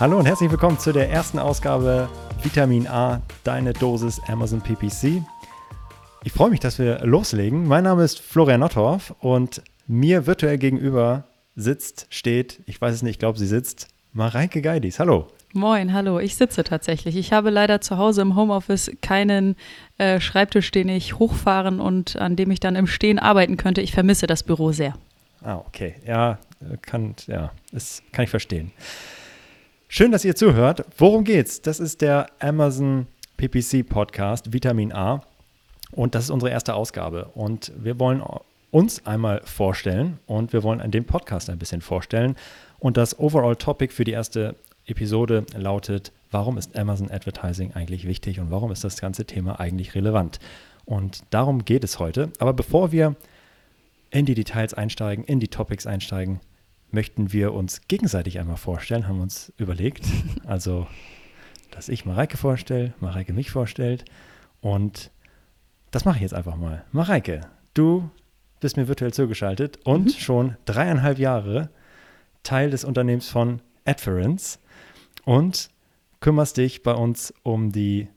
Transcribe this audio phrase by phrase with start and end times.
[0.00, 2.08] Hallo und herzlich willkommen zu der ersten Ausgabe
[2.44, 5.24] Vitamin A, deine Dosis Amazon PPC.
[6.22, 7.66] Ich freue mich, dass wir loslegen.
[7.66, 11.24] Mein Name ist Florian Nottorf und mir virtuell gegenüber
[11.56, 15.00] sitzt, steht, ich weiß es nicht, ich glaube, sie sitzt, Mareike Geidis.
[15.00, 15.26] Hallo.
[15.52, 16.20] Moin, hallo.
[16.20, 17.16] Ich sitze tatsächlich.
[17.16, 19.56] Ich habe leider zu Hause im Homeoffice keinen
[19.96, 23.80] äh, Schreibtisch, den ich hochfahren und an dem ich dann im Stehen arbeiten könnte.
[23.80, 24.94] Ich vermisse das Büro sehr.
[25.42, 25.96] Ah, okay.
[26.06, 26.38] Ja,
[26.82, 28.70] kann, ja, das kann ich verstehen.
[29.90, 30.84] Schön, dass ihr zuhört.
[30.98, 31.62] Worum geht's?
[31.62, 33.06] Das ist der Amazon
[33.38, 35.22] PPC Podcast Vitamin A
[35.92, 38.22] und das ist unsere erste Ausgabe und wir wollen
[38.70, 42.36] uns einmal vorstellen und wir wollen den Podcast ein bisschen vorstellen
[42.78, 48.40] und das Overall Topic für die erste Episode lautet, warum ist Amazon Advertising eigentlich wichtig
[48.40, 50.38] und warum ist das ganze Thema eigentlich relevant?
[50.84, 52.30] Und darum geht es heute.
[52.38, 53.16] Aber bevor wir
[54.10, 56.40] in die Details einsteigen, in die Topics einsteigen,
[56.90, 60.06] möchten wir uns gegenseitig einmal vorstellen, haben uns überlegt.
[60.46, 60.86] Also,
[61.70, 64.06] dass ich Mareike vorstelle, Mareike mich vorstellt.
[64.62, 65.10] Und
[65.90, 66.84] das mache ich jetzt einfach mal.
[66.90, 67.42] Mareike,
[67.74, 68.10] du
[68.60, 70.18] bist mir virtuell zugeschaltet und mhm.
[70.18, 71.70] schon dreieinhalb Jahre
[72.42, 74.58] Teil des Unternehmens von Adference
[75.24, 75.70] und
[76.20, 78.08] kümmerst dich bei uns um die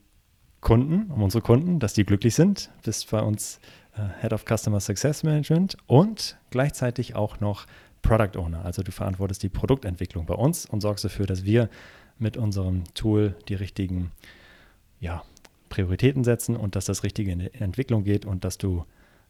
[0.61, 2.71] Kunden, um unsere Kunden, dass die glücklich sind.
[2.83, 3.59] Bist bei uns
[3.95, 7.65] äh, Head of Customer Success Management und gleichzeitig auch noch
[8.01, 8.65] Product Owner.
[8.65, 11.69] Also du verantwortest die Produktentwicklung bei uns und sorgst dafür, dass wir
[12.17, 14.11] mit unserem Tool die richtigen
[14.99, 15.23] ja,
[15.69, 18.85] Prioritäten setzen und dass das Richtige in die Entwicklung geht und dass du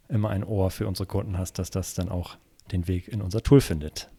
[0.10, 2.38] immer ein Ohr für unsere Kunden hast, dass das dann auch
[2.72, 4.10] den Weg in unser Tool findet.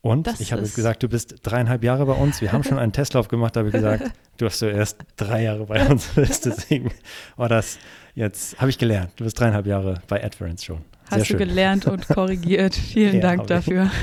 [0.00, 2.40] Und das ich habe gesagt, du bist dreieinhalb Jahre bei uns.
[2.40, 5.44] Wir haben schon einen Testlauf gemacht, da habe ich gesagt, du hast so erst drei
[5.44, 6.44] Jahre bei uns bist.
[6.46, 6.90] Deswegen
[7.36, 7.78] war das
[8.16, 9.12] jetzt, habe ich gelernt.
[9.16, 10.84] Du bist dreieinhalb Jahre bei Adference schon.
[11.10, 12.74] Hast du gelernt und korrigiert.
[12.74, 13.90] Vielen ja, Dank dafür.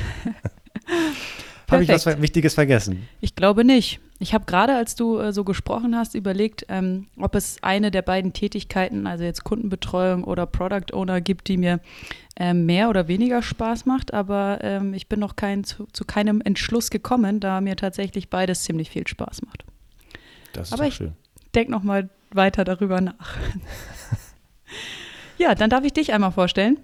[1.70, 3.08] habe ich was Wichtiges vergessen?
[3.22, 4.00] Ich glaube nicht.
[4.22, 8.02] Ich habe gerade, als du äh, so gesprochen hast, überlegt, ähm, ob es eine der
[8.02, 11.80] beiden Tätigkeiten, also jetzt Kundenbetreuung oder Product Owner, gibt, die mir
[12.36, 14.14] ähm, mehr oder weniger Spaß macht.
[14.14, 18.64] Aber ähm, ich bin noch kein, zu, zu, keinem Entschluss gekommen, da mir tatsächlich beides
[18.64, 19.64] ziemlich viel Spaß macht.
[20.52, 21.14] Das ist Aber ich schön.
[21.56, 23.38] Denk noch mal weiter darüber nach.
[25.38, 26.78] ja, dann darf ich dich einmal vorstellen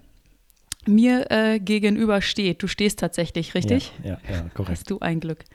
[0.88, 2.64] mir äh, gegenüber steht.
[2.64, 3.92] Du stehst tatsächlich, richtig?
[4.04, 4.72] Ja, ja, ja, korrekt.
[4.72, 5.46] Hast du ein Glück.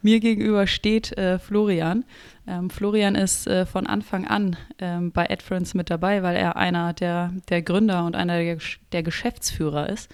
[0.00, 2.04] Mir gegenüber steht äh, Florian.
[2.46, 6.92] Ähm, Florian ist äh, von Anfang an ähm, bei AdFriends mit dabei, weil er einer
[6.92, 8.58] der, der Gründer und einer der,
[8.92, 10.08] der Geschäftsführer ist.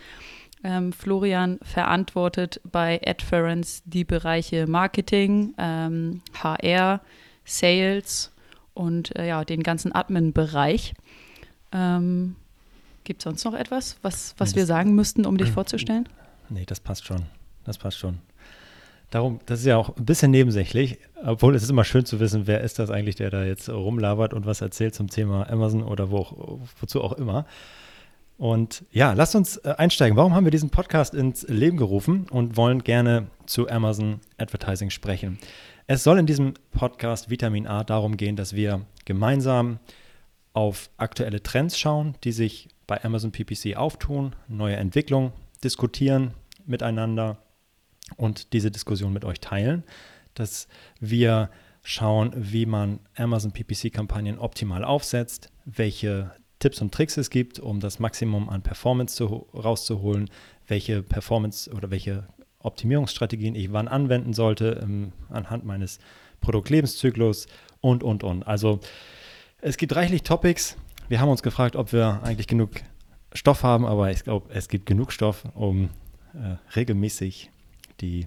[0.63, 6.23] Ähm, Florian verantwortet bei AdFerence die Bereiche Marketing, HR,
[6.63, 7.01] ähm,
[7.45, 8.33] Sales
[8.73, 10.95] und äh, ja, den ganzen Admin-Bereich.
[11.73, 12.37] Ähm,
[13.05, 16.09] Gibt es sonst noch etwas, was, was nee, wir sagen müssten, um dich vorzustellen?
[16.49, 17.27] Nee, das passt schon.
[17.65, 18.19] Das passt schon.
[19.11, 22.47] Darum, das ist ja auch ein bisschen nebensächlich, obwohl es ist immer schön zu wissen,
[22.47, 26.11] wer ist das eigentlich, der da jetzt rumlabert und was erzählt zum Thema Amazon oder
[26.11, 27.47] wo, wozu auch immer.
[28.37, 30.17] Und ja, lasst uns äh, einsteigen.
[30.17, 35.39] Warum haben wir diesen Podcast ins Leben gerufen und wollen gerne zu Amazon Advertising sprechen?
[35.87, 39.79] Es soll in diesem Podcast Vitamin A darum gehen, dass wir gemeinsam
[40.55, 46.35] auf aktuelle Trends schauen, die sich bei Amazon PPC auftun, neue Entwicklungen diskutieren
[46.67, 47.39] miteinander
[48.17, 49.85] und diese Diskussion mit euch teilen,
[50.35, 50.69] dass
[51.01, 51.51] wir
[51.83, 57.99] schauen, wie man Amazon PPC-Kampagnen optimal aufsetzt, welche Tipps und Tricks es gibt, um das
[57.99, 60.31] Maximum an Performance zu, rauszuholen,
[60.67, 62.27] welche Performance oder welche
[62.59, 65.99] Optimierungsstrategien ich wann anwenden sollte ähm, anhand meines
[66.41, 67.47] Produktlebenszyklus
[67.81, 68.47] und, und, und.
[68.47, 68.81] Also
[69.61, 70.77] es gibt reichlich Topics,
[71.09, 72.71] wir haben uns gefragt, ob wir eigentlich genug
[73.33, 75.91] Stoff haben, aber ich glaube, es gibt genug Stoff, um
[76.35, 77.51] äh, regelmäßig
[78.01, 78.27] die,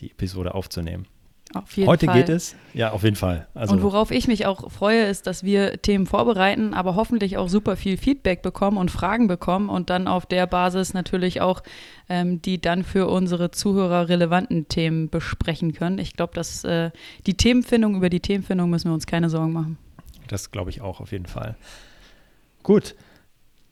[0.00, 1.06] die Episode aufzunehmen.
[1.52, 2.16] Auf jeden Heute Fall.
[2.16, 3.46] geht es, ja, auf jeden Fall.
[3.54, 7.48] Also, und worauf ich mich auch freue, ist, dass wir Themen vorbereiten, aber hoffentlich auch
[7.48, 11.62] super viel Feedback bekommen und Fragen bekommen und dann auf der Basis natürlich auch
[12.08, 15.98] ähm, die dann für unsere Zuhörer relevanten Themen besprechen können.
[15.98, 16.90] Ich glaube, dass äh,
[17.26, 19.78] die Themenfindung, über die Themenfindung müssen wir uns keine Sorgen machen.
[20.26, 21.56] Das glaube ich auch auf jeden Fall.
[22.64, 22.94] Gut,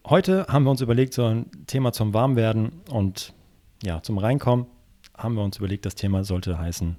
[0.06, 3.32] heute haben wir uns überlegt, so ein Thema zum Warmwerden und
[3.82, 4.66] ja, zum Reinkommen
[5.16, 6.98] haben wir uns überlegt, das Thema sollte heißen,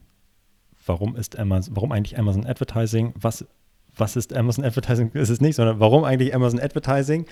[0.88, 3.14] warum ist Amazon, warum eigentlich Amazon Advertising?
[3.22, 3.46] Was,
[3.96, 5.12] was ist Amazon Advertising?
[5.14, 7.28] Ist es nicht, sondern warum eigentlich Amazon Advertising?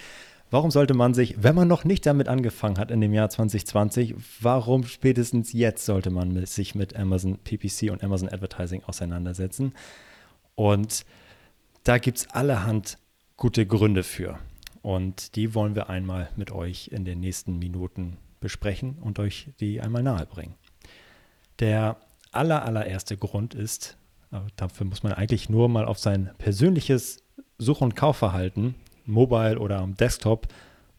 [0.52, 4.14] Warum sollte man sich, wenn man noch nicht damit angefangen hat in dem Jahr 2020,
[4.42, 9.74] warum spätestens jetzt sollte man sich mit Amazon PPC und Amazon Advertising auseinandersetzen?
[10.54, 11.04] Und
[11.84, 13.00] da gibt es allerhand
[13.38, 14.38] gute Gründe für.
[14.82, 19.82] Und die wollen wir einmal mit euch in den nächsten Minuten besprechen und euch die
[19.82, 20.56] einmal nahebringen.
[21.60, 21.98] Der
[22.32, 23.98] aller, allererste Grund ist,
[24.56, 27.24] dafür muss man eigentlich nur mal auf sein persönliches
[27.58, 28.76] Such- und Kaufverhalten,
[29.06, 30.48] mobile oder am Desktop,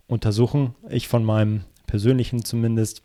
[0.06, 0.74] untersuchen.
[0.88, 3.02] Ich von meinem persönlichen zumindest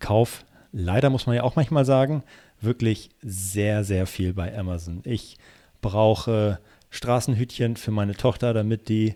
[0.00, 2.22] Kauf, leider muss man ja auch manchmal sagen,
[2.60, 5.00] wirklich sehr, sehr viel bei Amazon.
[5.04, 5.36] Ich
[5.80, 6.58] brauche
[6.90, 9.14] Straßenhütchen für meine Tochter, damit die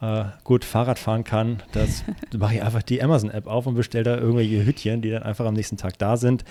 [0.00, 1.62] äh, gut Fahrrad fahren kann.
[1.72, 2.04] Das
[2.36, 5.54] mache ich einfach die Amazon-App auf und bestelle da irgendwelche Hütchen, die dann einfach am
[5.54, 6.44] nächsten Tag da sind.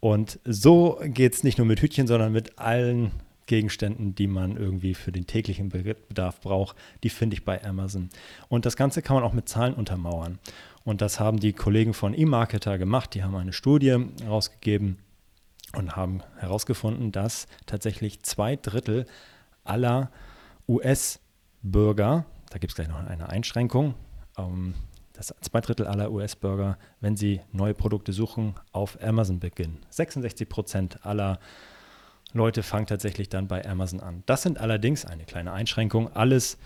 [0.00, 3.10] Und so geht es nicht nur mit Hütchen, sondern mit allen
[3.46, 8.10] Gegenständen, die man irgendwie für den täglichen Bedarf braucht, die finde ich bei Amazon.
[8.48, 10.38] Und das Ganze kann man auch mit Zahlen untermauern.
[10.84, 13.14] Und das haben die Kollegen von eMarketer gemacht.
[13.14, 13.96] Die haben eine Studie
[14.26, 14.98] rausgegeben
[15.74, 19.06] und haben herausgefunden, dass tatsächlich zwei Drittel
[19.68, 20.10] aller
[20.68, 23.94] US-Bürger, da gibt es gleich noch eine Einschränkung,
[24.36, 24.74] ähm,
[25.12, 29.78] dass zwei Drittel aller US-Bürger, wenn sie neue Produkte suchen, auf Amazon beginnen.
[29.90, 31.40] 66 Prozent aller
[32.32, 34.22] Leute fangen tatsächlich dann bei Amazon an.
[34.26, 36.58] Das sind allerdings eine kleine Einschränkung, alles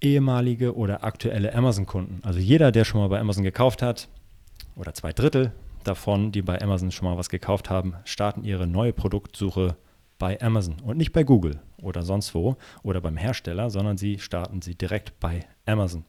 [0.00, 2.20] ehemalige oder aktuelle Amazon-Kunden.
[2.24, 4.08] Also jeder, der schon mal bei Amazon gekauft hat,
[4.76, 5.52] oder zwei Drittel
[5.84, 9.76] davon, die bei Amazon schon mal was gekauft haben, starten ihre neue Produktsuche
[10.20, 14.62] bei Amazon und nicht bei Google oder sonst wo oder beim Hersteller, sondern sie starten
[14.62, 16.04] sie direkt bei Amazon.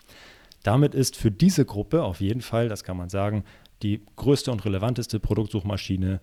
[0.62, 3.44] Damit ist für diese Gruppe auf jeden Fall, das kann man sagen,
[3.82, 6.20] die größte und relevanteste Produktsuchmaschine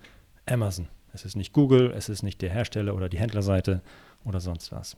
[0.47, 0.87] Amazon.
[1.13, 3.83] Es ist nicht Google, es ist nicht der Hersteller oder die Händlerseite
[4.25, 4.95] oder sonst was.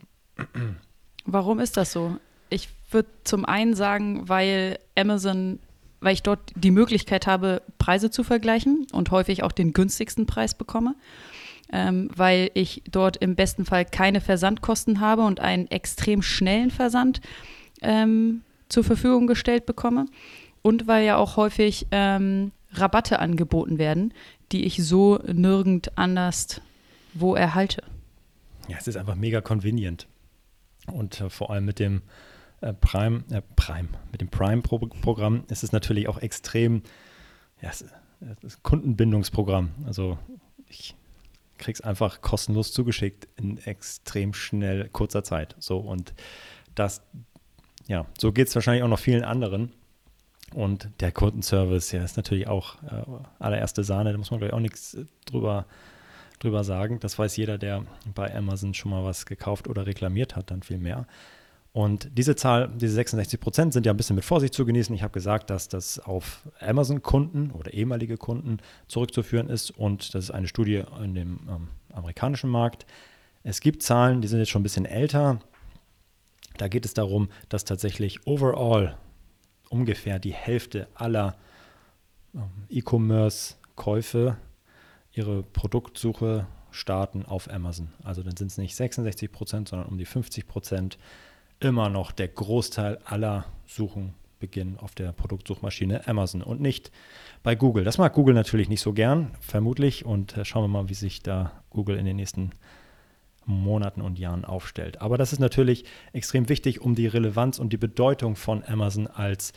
[1.25, 2.17] Warum ist das so?
[2.49, 5.59] Ich würde zum einen sagen, weil Amazon,
[6.01, 10.53] weil ich dort die Möglichkeit habe, Preise zu vergleichen und häufig auch den günstigsten Preis
[10.55, 10.95] bekomme,
[11.71, 17.21] ähm, weil ich dort im besten Fall keine Versandkosten habe und einen extrem schnellen Versand
[17.81, 20.05] ähm, zur Verfügung gestellt bekomme
[20.61, 24.13] und weil ja auch häufig ähm, Rabatte angeboten werden,
[24.51, 26.61] die ich so nirgend anders
[27.13, 27.83] wo erhalte.
[28.67, 30.07] Ja, es ist einfach mega convenient.
[30.87, 32.01] Und äh, vor allem mit dem
[32.61, 36.83] äh, Prime, äh, Prime, mit dem Prime-Programm ist es natürlich auch extrem,
[37.61, 39.71] ja, es Kundenbindungsprogramm.
[39.85, 40.17] Also
[40.67, 40.95] ich
[41.61, 45.55] kriege es einfach kostenlos zugeschickt in extrem schnell kurzer Zeit.
[45.59, 46.13] So und
[46.75, 47.01] das
[47.87, 49.71] ja, so geht es wahrscheinlich auch noch vielen anderen.
[50.53, 53.03] Und der Kundenservice, ja, ist natürlich auch äh,
[53.39, 55.65] allererste Sahne, da muss man glaube ich auch nichts äh, drüber,
[56.39, 56.99] drüber sagen.
[56.99, 60.77] Das weiß jeder, der bei Amazon schon mal was gekauft oder reklamiert hat, dann viel
[60.77, 61.07] mehr.
[61.73, 64.93] Und diese Zahl, diese 66 Prozent, sind ja ein bisschen mit Vorsicht zu genießen.
[64.93, 68.57] Ich habe gesagt, dass das auf Amazon-Kunden oder ehemalige Kunden
[68.87, 69.71] zurückzuführen ist.
[69.71, 72.85] Und das ist eine Studie in dem ähm, amerikanischen Markt.
[73.43, 75.39] Es gibt Zahlen, die sind jetzt schon ein bisschen älter.
[76.57, 78.97] Da geht es darum, dass tatsächlich overall
[79.69, 81.37] ungefähr die Hälfte aller
[82.35, 84.35] ähm, E-Commerce-Käufe
[85.13, 87.93] ihre Produktsuche starten auf Amazon.
[88.03, 90.97] Also dann sind es nicht 66 Prozent, sondern um die 50 Prozent.
[91.61, 96.91] Immer noch der Großteil aller Suchen beginnen auf der Produktsuchmaschine Amazon und nicht
[97.43, 97.83] bei Google.
[97.83, 100.03] Das mag Google natürlich nicht so gern, vermutlich.
[100.03, 102.49] Und äh, schauen wir mal, wie sich da Google in den nächsten
[103.45, 105.01] Monaten und Jahren aufstellt.
[105.01, 109.53] Aber das ist natürlich extrem wichtig, um die Relevanz und die Bedeutung von Amazon als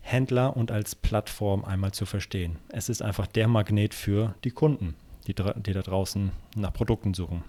[0.00, 2.56] Händler und als Plattform einmal zu verstehen.
[2.70, 4.94] Es ist einfach der Magnet für die Kunden,
[5.26, 7.44] die, die da draußen nach Produkten suchen.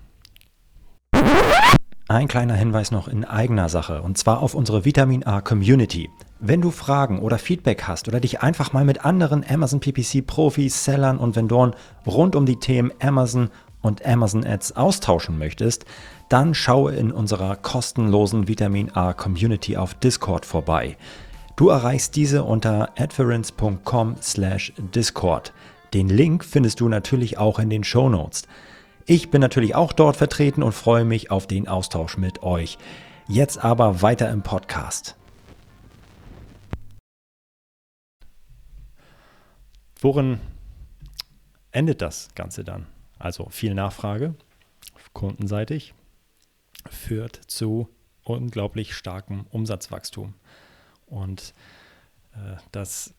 [2.07, 6.11] Ein kleiner Hinweis noch in eigener Sache, und zwar auf unsere Vitamin A Community.
[6.39, 10.83] Wenn du Fragen oder Feedback hast oder dich einfach mal mit anderen Amazon PPC Profis,
[10.83, 11.73] Sellern und Vendoren
[12.05, 13.49] rund um die Themen Amazon
[13.81, 15.85] und Amazon Ads austauschen möchtest,
[16.29, 20.97] dann schaue in unserer kostenlosen Vitamin A Community auf Discord vorbei.
[21.55, 25.53] Du erreichst diese unter adference.com/discord.
[25.95, 28.43] Den Link findest du natürlich auch in den Show Notes.
[29.07, 32.79] Ich bin natürlich auch dort vertreten und freue mich auf den Austausch mit euch.
[33.27, 35.15] Jetzt aber weiter im Podcast.
[39.99, 40.39] Worin
[41.71, 42.87] endet das Ganze dann?
[43.19, 44.33] Also viel Nachfrage
[45.13, 45.93] kundenseitig
[46.89, 47.87] führt zu
[48.23, 50.33] unglaublich starkem Umsatzwachstum.
[51.05, 51.53] Und
[52.33, 53.13] äh, das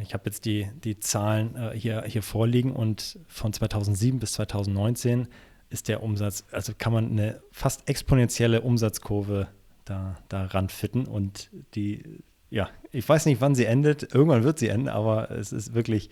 [0.00, 5.28] ich habe jetzt die, die Zahlen äh, hier, hier vorliegen und von 2007 bis 2019
[5.70, 9.48] ist der Umsatz, also kann man eine fast exponentielle Umsatzkurve
[9.84, 14.68] da, da ranfitten und die, ja, ich weiß nicht, wann sie endet, irgendwann wird sie
[14.68, 16.10] enden, aber es ist wirklich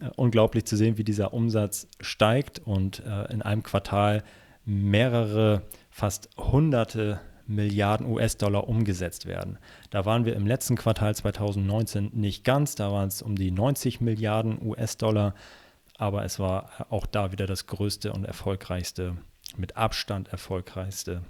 [0.00, 4.22] äh, unglaublich zu sehen, wie dieser Umsatz steigt und äh, in einem Quartal
[4.64, 9.58] mehrere, fast hunderte Milliarden US-Dollar umgesetzt werden.
[9.90, 14.00] Da waren wir im letzten Quartal 2019 nicht ganz, da waren es um die 90
[14.00, 15.34] Milliarden US-Dollar,
[15.96, 19.16] aber es war auch da wieder das größte und erfolgreichste,
[19.56, 21.22] mit Abstand erfolgreichste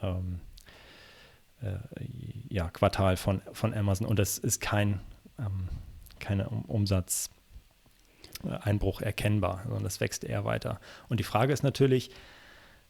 [0.00, 0.40] ähm,
[1.60, 1.74] äh,
[2.48, 5.00] ja, Quartal von, von Amazon und es ist kein
[5.38, 5.68] ähm,
[6.18, 10.80] keine Umsatzeinbruch erkennbar, sondern das wächst eher weiter.
[11.08, 12.10] Und die Frage ist natürlich,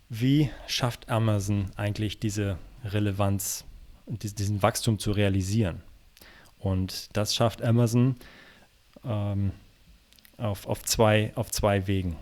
[0.09, 3.65] wie schafft Amazon eigentlich diese Relevanz
[4.07, 5.83] diesen Wachstum zu realisieren?
[6.59, 8.17] Und das schafft Amazon
[9.05, 9.53] ähm,
[10.39, 12.17] auf, auf, zwei, auf zwei Wegen.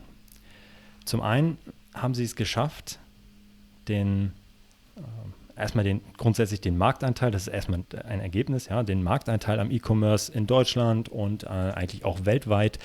[1.05, 1.59] Zum einen
[1.95, 2.99] haben sie es geschafft,
[3.89, 4.33] den
[4.97, 9.71] äh, erstmal den grundsätzlich den Marktanteil, das ist erstmal ein Ergebnis, ja, den Marktanteil am
[9.71, 12.79] E-Commerce in Deutschland und äh, eigentlich auch weltweit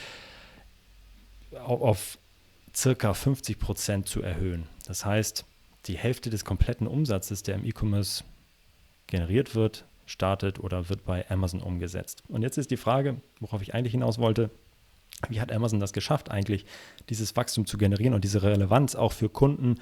[1.53, 2.18] auf, auf
[2.75, 4.68] circa 50 Prozent zu erhöhen.
[4.89, 5.46] Das heißt,
[5.86, 8.24] die Hälfte des kompletten Umsatzes, der im E-Commerce
[9.05, 12.24] generiert wird, startet oder wird bei Amazon umgesetzt.
[12.27, 14.50] Und jetzt ist die Frage, worauf ich eigentlich hinaus wollte,
[15.29, 16.65] wie hat Amazon das geschafft, eigentlich
[17.08, 19.75] dieses Wachstum zu generieren und diese Relevanz auch für Kunden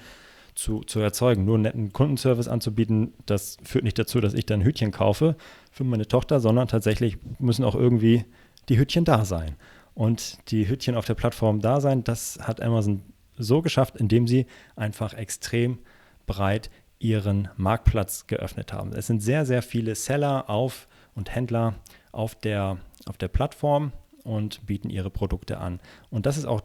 [0.54, 1.46] zu, zu erzeugen?
[1.46, 5.36] Nur einen netten Kundenservice anzubieten, das führt nicht dazu, dass ich dann Hütchen kaufe
[5.70, 8.26] für meine Tochter, sondern tatsächlich müssen auch irgendwie
[8.68, 9.56] die Hütchen da sein
[9.94, 12.04] und die Hütchen auf der Plattform da sein.
[12.04, 13.04] Das hat Amazon
[13.38, 15.78] so geschafft, indem sie einfach extrem
[16.26, 18.92] breit ihren Marktplatz geöffnet haben.
[18.92, 21.74] Es sind sehr, sehr viele Seller auf und Händler
[22.12, 23.92] auf der, auf der Plattform
[24.24, 25.80] und bieten ihre Produkte an.
[26.10, 26.62] Und das ist auch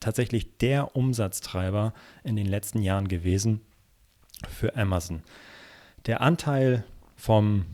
[0.00, 1.92] tatsächlich der Umsatztreiber
[2.24, 3.60] in den letzten Jahren gewesen
[4.48, 5.22] für Amazon.
[6.06, 6.84] Der Anteil
[7.16, 7.66] vom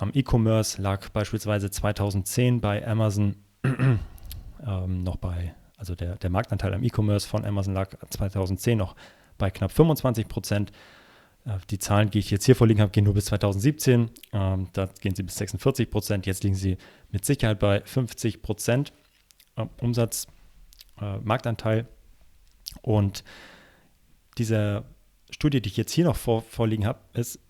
[0.00, 6.84] am E-Commerce lag beispielsweise 2010 bei Amazon ähm, noch bei, also der, der Marktanteil am
[6.84, 8.94] E-Commerce von Amazon lag 2010 noch
[9.38, 10.72] bei knapp 25 Prozent.
[11.46, 14.10] Äh, die Zahlen, die ich jetzt hier vorliegen habe, gehen nur bis 2017.
[14.34, 16.26] Ähm, da gehen sie bis 46 Prozent.
[16.26, 16.76] Jetzt liegen sie
[17.10, 18.92] mit Sicherheit bei 50 Prozent
[19.56, 20.26] äh, Umsatz,
[21.00, 21.88] äh, Marktanteil.
[22.82, 23.24] Und
[24.36, 24.84] diese
[25.30, 27.40] Studie, die ich jetzt hier noch vor, vorliegen habe, ist,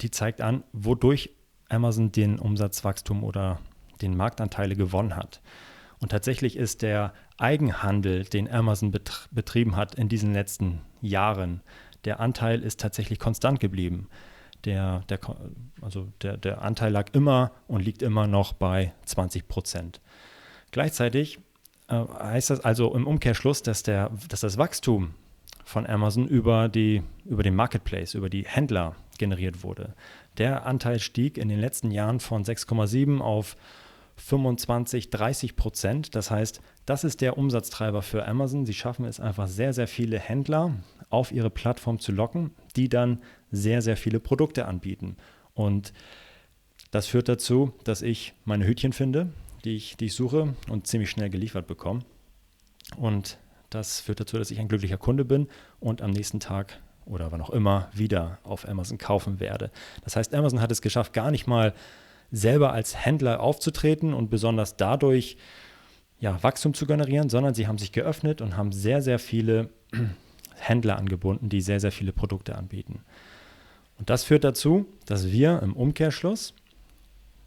[0.00, 1.30] die zeigt an, wodurch
[1.68, 3.58] Amazon den Umsatzwachstum oder
[4.00, 5.40] den Marktanteile gewonnen hat.
[6.00, 8.92] Und tatsächlich ist der Eigenhandel, den Amazon
[9.30, 11.60] betrieben hat in diesen letzten Jahren,
[12.04, 14.08] der Anteil ist tatsächlich konstant geblieben.
[14.64, 15.18] Der, der,
[15.80, 20.00] also der, der Anteil lag immer und liegt immer noch bei 20 Prozent.
[20.70, 21.38] Gleichzeitig
[21.88, 25.14] äh, heißt das also im Umkehrschluss, dass, der, dass das Wachstum
[25.64, 29.94] von Amazon über, die, über den Marketplace, über die Händler generiert wurde.
[30.38, 33.56] Der Anteil stieg in den letzten Jahren von 6,7 auf
[34.20, 36.14] 25, 30 Prozent.
[36.14, 38.66] Das heißt, das ist der Umsatztreiber für Amazon.
[38.66, 40.74] Sie schaffen es einfach sehr, sehr viele Händler
[41.08, 45.16] auf ihre Plattform zu locken, die dann sehr, sehr viele Produkte anbieten.
[45.54, 45.92] Und
[46.90, 49.32] das führt dazu, dass ich meine Hütchen finde,
[49.64, 52.00] die ich, die ich suche und ziemlich schnell geliefert bekomme.
[52.96, 53.38] Und
[53.70, 55.48] das führt dazu, dass ich ein glücklicher Kunde bin
[55.78, 59.70] und am nächsten Tag oder wann auch immer wieder auf Amazon kaufen werde.
[60.04, 61.74] Das heißt, Amazon hat es geschafft, gar nicht mal
[62.32, 65.36] selber als Händler aufzutreten und besonders dadurch
[66.20, 69.70] ja, Wachstum zu generieren, sondern sie haben sich geöffnet und haben sehr, sehr viele
[70.56, 73.00] Händler angebunden, die sehr, sehr viele Produkte anbieten.
[73.98, 76.54] Und das führt dazu, dass wir im Umkehrschluss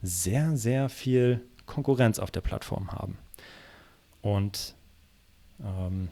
[0.01, 3.17] sehr, sehr viel Konkurrenz auf der Plattform haben.
[4.21, 4.75] Und
[5.63, 6.09] ähm,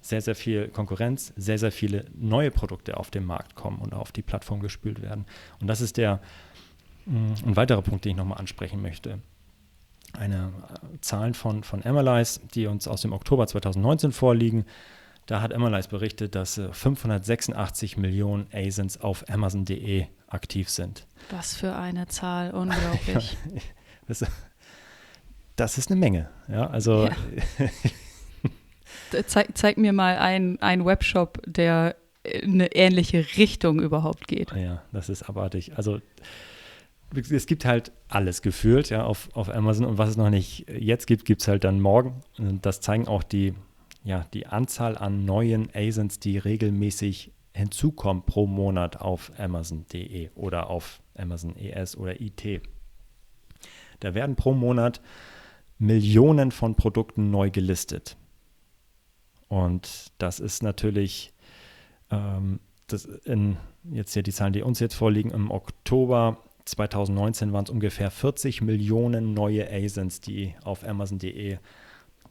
[0.00, 4.12] sehr, sehr viel Konkurrenz, sehr, sehr viele neue Produkte auf den Markt kommen und auf
[4.12, 5.26] die Plattform gespült werden.
[5.60, 6.20] Und das ist der
[7.06, 9.20] ein weiterer Punkt, den ich nochmal ansprechen möchte.
[10.12, 10.52] Eine
[10.94, 14.64] äh, Zahlen von, von Emmerleis, die uns aus dem Oktober 2019 vorliegen.
[15.26, 21.06] Da hat Emmerleis berichtet, dass 586 Millionen ASINs auf Amazon.de aktiv sind.
[21.30, 23.36] Was für eine Zahl, unglaublich.
[24.06, 24.24] das,
[25.56, 26.30] das, ist eine Menge.
[26.48, 27.16] Ja, also ja.
[29.26, 34.52] zeig, zeig, mir mal einen, einen Webshop, der in eine ähnliche Richtung überhaupt geht.
[34.52, 35.76] Ja, das ist abartig.
[35.76, 36.00] Also
[37.16, 41.06] es gibt halt alles gefühlt ja, auf, auf Amazon und was es noch nicht jetzt
[41.06, 42.20] gibt, gibt es halt dann morgen.
[42.62, 43.54] Das zeigen auch die,
[44.04, 51.00] ja, die Anzahl an neuen ASINs, die regelmäßig hinzukommen pro Monat auf Amazon.de oder auf
[51.16, 52.60] Amazon ES oder IT.
[54.00, 55.00] Da werden pro Monat
[55.78, 58.16] Millionen von Produkten neu gelistet.
[59.48, 61.32] Und das ist natürlich,
[62.10, 67.64] ähm, das in, jetzt hier die Zahlen, die uns jetzt vorliegen, im Oktober 2019 waren
[67.64, 71.58] es ungefähr 40 Millionen neue ASINs, die auf Amazon.de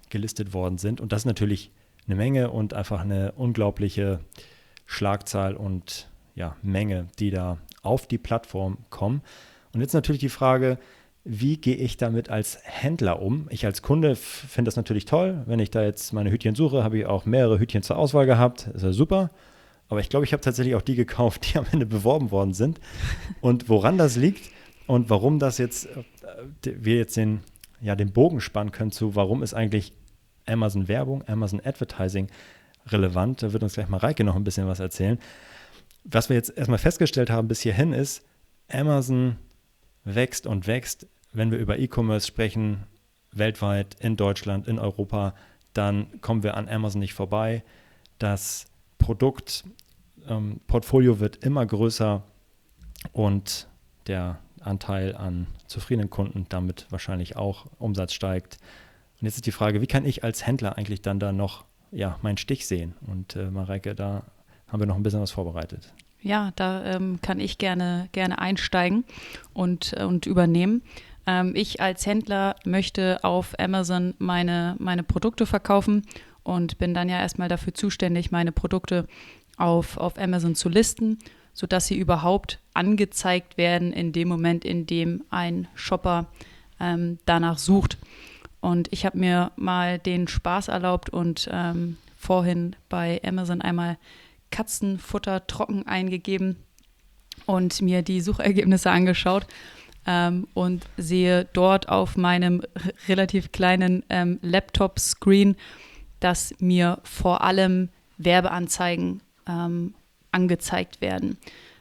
[0.10, 1.02] gelistet worden sind.
[1.02, 1.72] Und das ist natürlich
[2.06, 4.20] eine Menge und einfach eine unglaubliche
[4.86, 9.22] Schlagzahl und ja, Menge, die da auf die Plattform kommen.
[9.74, 10.78] Und jetzt natürlich die Frage,
[11.24, 13.48] wie gehe ich damit als Händler um?
[13.50, 15.44] Ich als Kunde finde das natürlich toll.
[15.48, 18.68] Wenn ich da jetzt meine Hütchen suche, habe ich auch mehrere Hütchen zur Auswahl gehabt.
[18.68, 19.32] Ist ja super.
[19.88, 22.80] Aber ich glaube, ich habe tatsächlich auch die gekauft, die am Ende beworben worden sind.
[23.42, 24.50] Und woran das liegt
[24.88, 26.04] und warum das jetzt, äh,
[26.64, 27.42] wir jetzt den,
[27.82, 29.94] ja, den Bogen spannen können zu, warum ist eigentlich
[30.48, 32.28] Amazon Werbung, Amazon Advertising
[32.88, 35.20] relevant, da wird uns gleich mal Reike noch ein bisschen was erzählen.
[36.04, 38.24] Was wir jetzt erstmal festgestellt haben bis hierhin ist,
[38.72, 39.38] Amazon
[40.04, 41.08] wächst und wächst.
[41.34, 42.84] Wenn wir über E-Commerce sprechen,
[43.32, 45.34] weltweit, in Deutschland, in Europa,
[45.74, 47.64] dann kommen wir an Amazon nicht vorbei.
[48.20, 52.24] Das Produktportfolio ähm, wird immer größer
[53.12, 53.68] und
[54.08, 58.58] der Anteil an zufriedenen Kunden damit wahrscheinlich auch Umsatz steigt.
[59.20, 62.20] Und jetzt ist die Frage, wie kann ich als Händler eigentlich dann da noch ja,
[62.22, 62.96] meinen Stich sehen?
[63.08, 64.24] Und äh, Mareike, da
[64.68, 65.94] haben wir noch ein bisschen was vorbereitet.
[66.22, 69.06] Ja, da ähm, kann ich gerne, gerne einsteigen
[69.54, 70.82] und, äh, und übernehmen.
[71.28, 76.04] Ähm, ich als Händler möchte auf Amazon meine, meine Produkte verkaufen
[76.46, 79.08] und bin dann ja erstmal dafür zuständig, meine Produkte
[79.58, 81.20] auf, auf Amazon zu listen,
[81.54, 86.28] sodass sie überhaupt angezeigt werden in dem Moment, in dem ein Shopper
[86.80, 87.98] ähm, danach sucht.
[88.62, 93.98] Und ich habe mir mal den Spaß erlaubt und ähm, vorhin bei Amazon einmal
[94.52, 96.58] Katzenfutter trocken eingegeben
[97.46, 99.48] und mir die Suchergebnisse angeschaut
[100.06, 102.62] ähm, und sehe dort auf meinem
[103.08, 105.56] relativ kleinen ähm, Laptop-Screen,
[106.26, 109.94] dass mir vor allem Werbeanzeigen ähm,
[110.32, 111.38] angezeigt werden.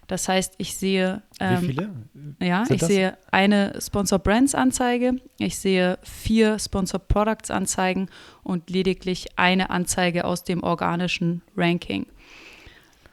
[0.06, 1.22] Das heißt, ich sehe.
[1.40, 1.90] Ähm, Wie viele?
[2.42, 2.90] Ja, ich das?
[2.90, 8.10] sehe eine Sponsor Brands Anzeige, ich sehe vier Sponsor Products Anzeigen
[8.42, 12.04] und lediglich eine Anzeige aus dem organischen Ranking.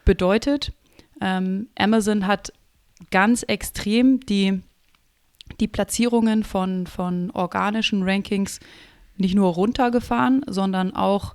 [0.04, 0.74] Bedeutet,
[1.22, 2.52] ähm, Amazon hat
[3.10, 4.60] ganz extrem die,
[5.60, 8.60] die Platzierungen von, von organischen Rankings
[9.16, 11.34] nicht nur runtergefahren, sondern auch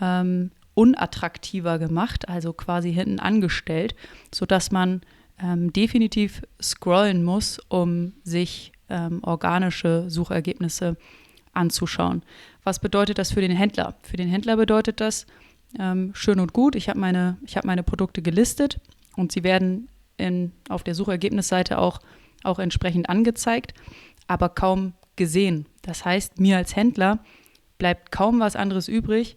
[0.00, 3.94] ähm, unattraktiver gemacht, also quasi hinten angestellt,
[4.32, 5.00] sodass man
[5.42, 10.96] ähm, definitiv scrollen muss, um sich ähm, organische Suchergebnisse
[11.52, 12.22] anzuschauen.
[12.62, 13.94] Was bedeutet das für den Händler?
[14.02, 15.26] Für den Händler bedeutet das,
[15.78, 18.80] ähm, schön und gut, ich habe meine, hab meine Produkte gelistet
[19.16, 22.00] und sie werden in, auf der Suchergebnisseite auch,
[22.44, 23.74] auch entsprechend angezeigt,
[24.26, 25.66] aber kaum gesehen.
[25.82, 27.18] Das heißt, mir als Händler
[27.78, 29.36] bleibt kaum was anderes übrig,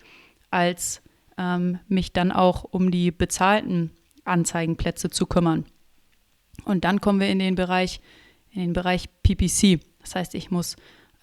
[0.52, 1.02] als
[1.38, 3.92] ähm, mich dann auch um die bezahlten
[4.26, 5.66] Anzeigenplätze zu kümmern.
[6.66, 8.02] Und dann kommen wir in den Bereich,
[8.52, 9.80] in den Bereich PPC.
[10.00, 10.76] Das heißt, ich muss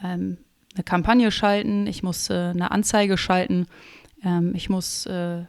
[0.03, 0.39] ähm,
[0.75, 3.67] eine Kampagne schalten, ich muss äh, eine Anzeige schalten,
[4.23, 5.45] ähm, ich muss äh,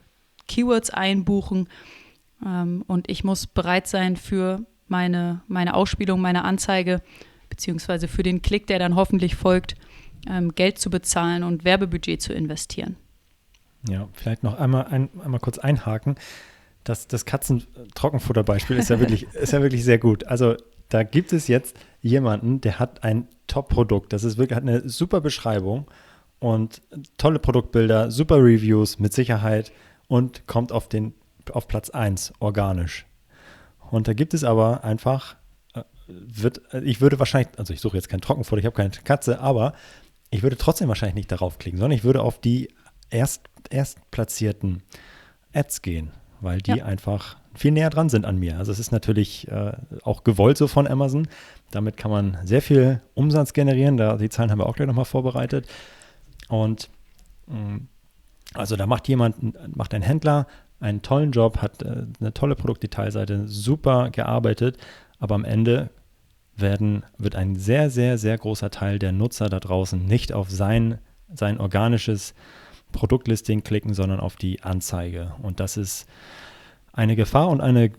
[0.47, 1.67] Keywords einbuchen
[2.45, 7.01] ähm, und ich muss bereit sein für meine, meine Ausspielung, meine Anzeige,
[7.57, 9.75] beziehungsweise für den Klick, der dann hoffentlich folgt,
[10.29, 12.95] ähm, Geld zu bezahlen und Werbebudget zu investieren.
[13.89, 16.15] Ja, vielleicht noch einmal, ein, einmal kurz einhaken.
[16.83, 20.25] Das, das Katzen-Trockenfutter-Beispiel ist, ja wirklich, ist ja wirklich sehr gut.
[20.27, 20.55] Also
[20.89, 24.13] da gibt es jetzt jemanden, der hat ein Top-Produkt.
[24.13, 25.87] Das ist wirklich, hat eine super Beschreibung
[26.39, 26.83] und
[27.17, 29.71] tolle Produktbilder, super Reviews mit Sicherheit
[30.07, 31.15] und kommt auf, den,
[31.51, 33.07] auf Platz 1 organisch.
[33.89, 35.37] Und da gibt es aber einfach,
[36.07, 39.73] wird, ich würde wahrscheinlich, also ich suche jetzt kein Trockenfutter, ich habe keine Katze, aber
[40.29, 42.69] ich würde trotzdem wahrscheinlich nicht darauf klicken, sondern ich würde auf die
[43.09, 44.83] erst, erstplatzierten
[45.53, 46.85] Ads gehen, weil die ja.
[46.85, 48.57] einfach viel näher dran sind an mir.
[48.57, 49.71] Also es ist natürlich äh,
[50.03, 51.27] auch gewollt so von Amazon.
[51.71, 53.97] Damit kann man sehr viel Umsatz generieren.
[53.97, 55.67] Da, die Zahlen haben wir auch gleich nochmal vorbereitet.
[56.49, 56.89] Und
[57.47, 57.87] mh, mm,
[58.53, 60.47] also da macht jemand, macht ein Händler
[60.79, 64.77] einen tollen Job, hat äh, eine tolle Produktdetailseite, super gearbeitet,
[65.19, 65.89] aber am Ende
[66.57, 70.99] werden, wird ein sehr, sehr, sehr großer Teil der Nutzer da draußen nicht auf sein,
[71.33, 72.33] sein organisches
[72.91, 75.33] Produktlisting klicken, sondern auf die Anzeige.
[75.41, 76.07] Und das ist
[76.93, 77.91] eine Gefahr und eine,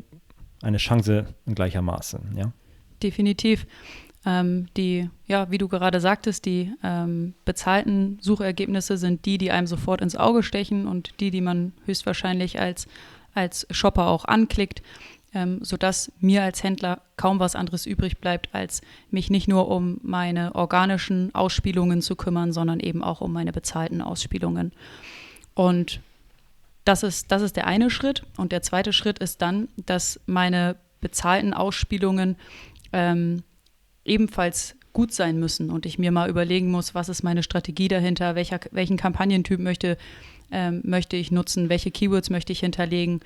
[0.62, 2.36] eine Chance in gleichermaßen.
[2.36, 2.52] Ja?
[3.02, 3.66] Definitiv.
[4.26, 9.66] Ähm, die, ja, wie du gerade sagtest, die ähm, bezahlten Suchergebnisse sind die, die einem
[9.66, 12.88] sofort ins Auge stechen und die, die man höchstwahrscheinlich als,
[13.34, 14.82] als Shopper auch anklickt.
[15.34, 19.98] Ähm, sodass mir als Händler kaum was anderes übrig bleibt, als mich nicht nur um
[20.02, 24.72] meine organischen Ausspielungen zu kümmern, sondern eben auch um meine bezahlten Ausspielungen.
[25.54, 26.00] Und
[26.84, 28.22] das ist, das ist der eine Schritt.
[28.36, 32.36] Und der zweite Schritt ist dann, dass meine bezahlten Ausspielungen
[32.92, 33.42] ähm,
[34.04, 38.34] ebenfalls gut sein müssen und ich mir mal überlegen muss, was ist meine Strategie dahinter,
[38.34, 39.98] welcher, welchen Kampagnentyp möchte,
[40.50, 43.20] ähm, möchte ich nutzen, welche Keywords möchte ich hinterlegen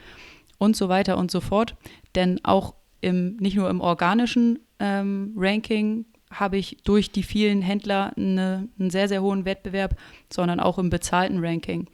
[0.62, 1.74] und so weiter und so fort.
[2.14, 8.12] Denn auch im, nicht nur im organischen ähm, Ranking habe ich durch die vielen Händler
[8.16, 9.96] eine, einen sehr, sehr hohen Wettbewerb,
[10.32, 11.88] sondern auch im bezahlten Ranking.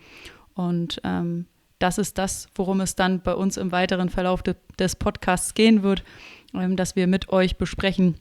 [0.55, 1.47] Und ähm,
[1.79, 5.83] das ist das, worum es dann bei uns im weiteren Verlauf de, des Podcasts gehen
[5.83, 6.05] wird,
[6.53, 8.17] ähm, dass wir mit euch besprechen,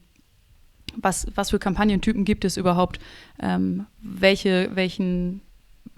[0.95, 2.99] was, was für Kampagnentypen gibt es überhaupt,
[3.41, 5.41] ähm, welche, welchen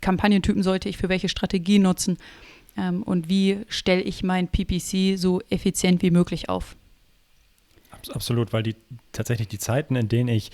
[0.01, 2.17] Kampagnentypen sollte ich für welche Strategie nutzen
[2.79, 6.75] ähm, und wie stelle ich mein PPC so effizient wie möglich auf.
[8.13, 8.75] Absolut, weil die
[9.11, 10.51] tatsächlich die Zeiten, in denen ich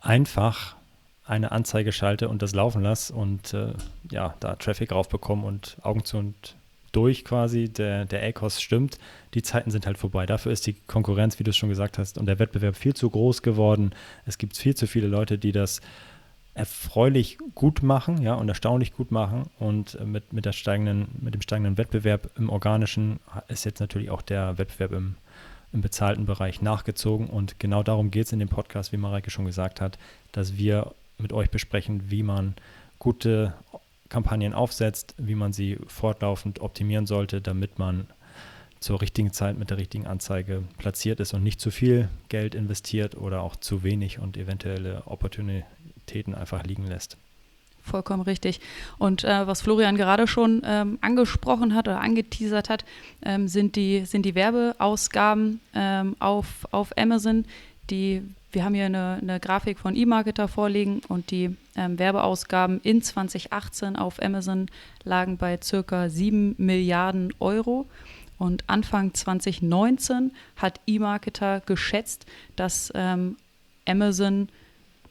[0.00, 0.76] einfach
[1.24, 3.72] eine Anzeige schalte und das laufen lasse und äh,
[4.10, 6.56] ja, da Traffic raufbekomme und Augen zu und
[6.92, 8.98] durch quasi, der, der ACOS stimmt,
[9.34, 10.24] die Zeiten sind halt vorbei.
[10.24, 13.10] Dafür ist die Konkurrenz, wie du es schon gesagt hast, und der Wettbewerb viel zu
[13.10, 13.90] groß geworden.
[14.24, 15.82] Es gibt viel zu viele Leute, die das
[16.56, 19.50] erfreulich gut machen, ja, und erstaunlich gut machen.
[19.58, 24.10] Und äh, mit, mit, der steigenden, mit dem steigenden Wettbewerb im Organischen ist jetzt natürlich
[24.10, 25.16] auch der Wettbewerb im,
[25.72, 27.28] im bezahlten Bereich nachgezogen.
[27.28, 29.98] Und genau darum geht es in dem Podcast, wie Mareike schon gesagt hat,
[30.32, 32.54] dass wir mit euch besprechen, wie man
[32.98, 33.52] gute
[34.08, 38.06] Kampagnen aufsetzt, wie man sie fortlaufend optimieren sollte, damit man
[38.80, 43.16] zur richtigen Zeit mit der richtigen Anzeige platziert ist und nicht zu viel Geld investiert
[43.16, 45.75] oder auch zu wenig und eventuelle Opportunitäten
[46.06, 47.16] Aktivitäten einfach liegen lässt.
[47.82, 48.60] Vollkommen richtig.
[48.98, 52.84] Und äh, was Florian gerade schon ähm, angesprochen hat oder angeteasert hat,
[53.24, 57.44] ähm, sind, die, sind die Werbeausgaben ähm, auf, auf Amazon.
[57.90, 63.02] Die, wir haben hier eine, eine Grafik von eMarketer vorliegen und die ähm, Werbeausgaben in
[63.02, 64.68] 2018 auf Amazon
[65.04, 67.86] lagen bei circa 7 Milliarden Euro.
[68.38, 73.36] Und Anfang 2019 hat eMarketer geschätzt, dass ähm,
[73.86, 74.48] Amazon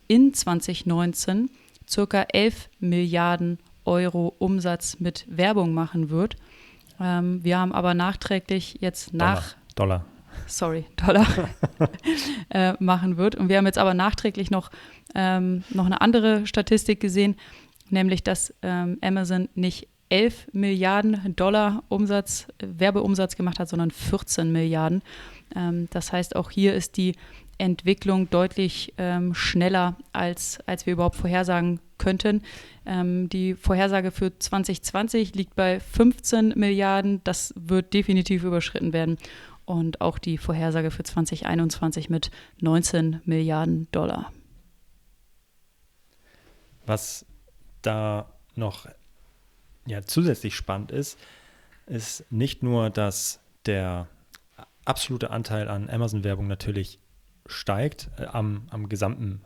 [0.07, 1.49] in 2019
[1.87, 6.35] circa 11 Milliarden Euro Umsatz mit Werbung machen wird.
[6.99, 9.99] Ähm, wir haben aber nachträglich jetzt nach Dollar.
[9.99, 10.05] Dollar.
[10.47, 11.25] Sorry, Dollar
[12.49, 13.35] äh, machen wird.
[13.35, 14.69] Und wir haben jetzt aber nachträglich noch,
[15.13, 17.35] ähm, noch eine andere Statistik gesehen,
[17.89, 25.01] nämlich dass ähm, Amazon nicht 11 Milliarden Dollar Umsatz, Werbeumsatz gemacht hat, sondern 14 Milliarden.
[25.55, 27.15] Ähm, das heißt, auch hier ist die
[27.57, 32.41] Entwicklung deutlich ähm, schneller, als, als wir überhaupt vorhersagen könnten.
[32.85, 37.21] Ähm, die Vorhersage für 2020 liegt bei 15 Milliarden.
[37.23, 39.17] Das wird definitiv überschritten werden.
[39.65, 42.29] Und auch die Vorhersage für 2021 mit
[42.61, 44.31] 19 Milliarden Dollar.
[46.85, 47.25] Was
[47.81, 48.87] da noch
[49.87, 51.17] ja, zusätzlich spannend ist,
[51.87, 54.07] ist nicht nur, dass der
[54.85, 56.99] absolute Anteil an Amazon-Werbung natürlich
[57.45, 59.41] steigt äh, am, am gesamten,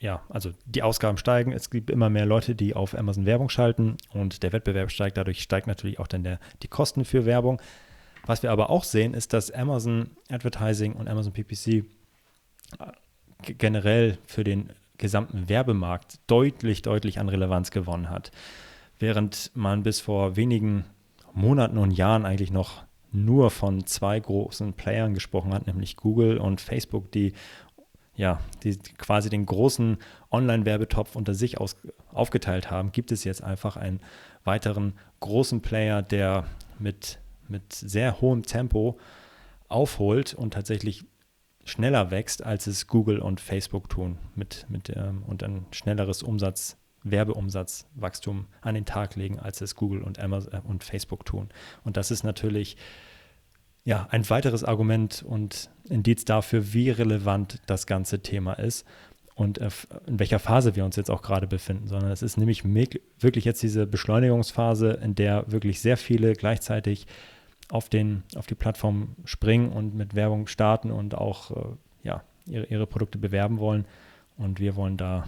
[0.00, 3.96] ja, also die Ausgaben steigen, es gibt immer mehr Leute, die auf Amazon Werbung schalten
[4.12, 7.60] und der Wettbewerb steigt, dadurch steigt natürlich auch dann der, die Kosten für Werbung.
[8.26, 11.82] Was wir aber auch sehen, ist, dass Amazon Advertising und Amazon PPC äh,
[13.40, 18.32] generell für den gesamten Werbemarkt deutlich, deutlich an Relevanz gewonnen hat.
[18.98, 20.84] Während man bis vor wenigen
[21.32, 26.60] Monaten und Jahren eigentlich noch nur von zwei großen Playern gesprochen hat, nämlich Google und
[26.60, 27.32] Facebook, die
[28.18, 29.96] ja, die quasi den großen
[30.32, 31.76] Online-Werbetopf unter sich aus,
[32.12, 34.00] aufgeteilt haben, gibt es jetzt einfach einen
[34.42, 36.44] weiteren großen Player, der
[36.80, 38.98] mit, mit sehr hohem Tempo
[39.68, 41.04] aufholt und tatsächlich
[41.64, 46.76] schneller wächst, als es Google und Facebook tun mit, mit, ähm, und ein schnelleres Umsatz,
[47.10, 51.48] Werbeumsatzwachstum an den Tag legen, als es Google und, Amazon, äh, und Facebook tun.
[51.84, 52.76] Und das ist natürlich
[53.84, 58.86] ja, ein weiteres Argument und Indiz dafür, wie relevant das ganze Thema ist
[59.38, 63.44] und in welcher Phase wir uns jetzt auch gerade befinden, sondern es ist nämlich wirklich
[63.44, 67.06] jetzt diese Beschleunigungsphase, in der wirklich sehr viele gleichzeitig
[67.70, 72.66] auf, den, auf die Plattform springen und mit Werbung starten und auch äh, ja, ihre,
[72.66, 73.84] ihre Produkte bewerben wollen.
[74.36, 75.24] Und wir wollen da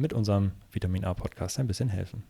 [0.00, 2.24] mit unserem Vitamin A Podcast ein bisschen helfen.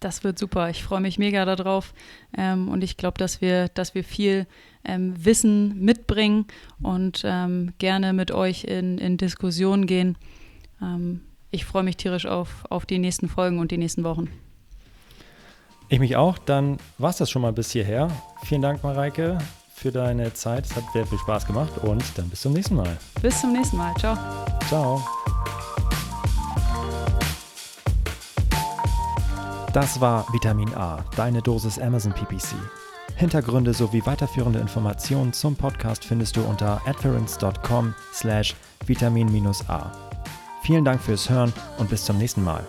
[0.00, 0.68] Das wird super.
[0.68, 1.94] Ich freue mich mega darauf.
[2.36, 4.46] Ähm, und ich glaube, dass wir, dass wir viel
[4.84, 6.46] ähm, Wissen mitbringen
[6.82, 10.16] und ähm, gerne mit euch in, in Diskussionen gehen.
[10.82, 14.28] Ähm, ich freue mich tierisch auf, auf die nächsten Folgen und die nächsten Wochen.
[15.88, 16.38] Ich mich auch.
[16.38, 18.10] Dann war es das schon mal bis hierher.
[18.44, 19.38] Vielen Dank, Mareike,
[19.72, 20.66] für deine Zeit.
[20.66, 22.98] Es hat sehr viel Spaß gemacht und dann bis zum nächsten Mal.
[23.22, 23.94] Bis zum nächsten Mal.
[23.94, 24.16] Ciao.
[24.68, 25.15] Ciao.
[29.76, 32.54] Das war Vitamin A, deine Dosis Amazon PPC.
[33.14, 39.92] Hintergründe sowie weiterführende Informationen zum Podcast findest du unter adference.com slash vitamin-a.
[40.62, 42.64] Vielen Dank fürs Hören und bis zum nächsten Mal.